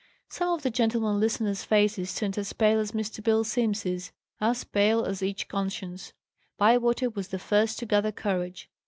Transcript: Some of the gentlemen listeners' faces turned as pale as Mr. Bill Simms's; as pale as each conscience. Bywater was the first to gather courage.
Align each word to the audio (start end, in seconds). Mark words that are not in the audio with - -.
Some 0.31 0.47
of 0.51 0.63
the 0.63 0.71
gentlemen 0.71 1.19
listeners' 1.19 1.63
faces 1.63 2.15
turned 2.15 2.35
as 2.39 2.53
pale 2.53 2.79
as 2.79 2.91
Mr. 2.91 3.23
Bill 3.23 3.43
Simms's; 3.43 4.11
as 4.39 4.63
pale 4.63 5.05
as 5.05 5.21
each 5.21 5.47
conscience. 5.47 6.11
Bywater 6.57 7.11
was 7.11 7.27
the 7.27 7.37
first 7.37 7.77
to 7.77 7.85
gather 7.85 8.11
courage. 8.11 8.67